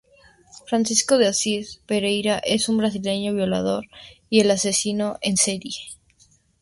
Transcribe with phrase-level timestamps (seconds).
[0.67, 3.85] Francisco de Assis Pereira es un brasileño violador
[4.31, 5.75] y el asesino en serie.